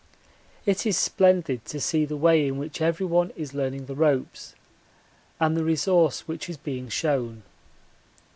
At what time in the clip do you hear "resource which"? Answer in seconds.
5.63-6.49